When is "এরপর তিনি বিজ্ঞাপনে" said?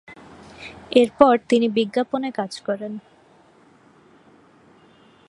0.91-2.29